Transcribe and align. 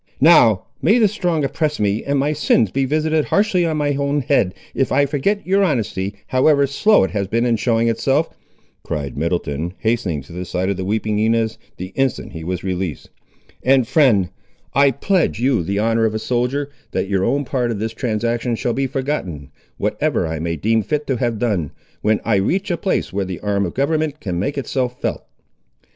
"Now, 0.19 0.63
may 0.81 0.97
the 0.97 1.07
strong 1.07 1.43
oppress 1.43 1.79
me, 1.79 2.03
and 2.03 2.17
my 2.17 2.33
sins 2.33 2.71
be 2.71 2.85
visited 2.85 3.25
harshly 3.25 3.67
on 3.67 3.77
my 3.77 3.93
own 3.93 4.21
head, 4.21 4.55
if 4.73 4.91
I 4.91 5.05
forget 5.05 5.45
your 5.45 5.63
honesty, 5.63 6.15
however 6.25 6.65
slow 6.65 7.03
it 7.03 7.11
has 7.11 7.27
been 7.27 7.45
in 7.45 7.55
showing 7.55 7.87
itself," 7.87 8.27
cried 8.81 9.15
Middleton, 9.15 9.75
hastening 9.77 10.23
to 10.23 10.33
the 10.33 10.43
side 10.43 10.71
of 10.71 10.77
the 10.77 10.85
weeping 10.85 11.19
Inez, 11.19 11.59
the 11.77 11.93
instant 11.93 12.31
he 12.31 12.43
was 12.43 12.63
released; 12.63 13.11
"and, 13.61 13.87
friend, 13.87 14.31
I 14.73 14.89
pledge 14.89 15.39
you 15.39 15.61
the 15.61 15.79
honour 15.79 16.05
of 16.05 16.15
a 16.15 16.17
soldier, 16.17 16.71
that 16.93 17.07
your 17.07 17.23
own 17.23 17.45
part 17.45 17.69
of 17.69 17.77
this 17.77 17.93
transaction 17.93 18.55
shall 18.55 18.73
be 18.73 18.87
forgotten, 18.87 19.51
whatever 19.77 20.25
I 20.25 20.39
may 20.39 20.55
deem 20.55 20.81
fit 20.81 21.05
to 21.05 21.17
have 21.17 21.37
done, 21.37 21.73
when 22.01 22.21
I 22.25 22.37
reach 22.37 22.71
a 22.71 22.75
place 22.77 23.13
where 23.13 23.25
the 23.25 23.39
arm 23.41 23.67
of 23.67 23.75
government 23.75 24.19
can 24.19 24.39
make 24.39 24.57
itself 24.57 24.99
felt." 24.99 25.23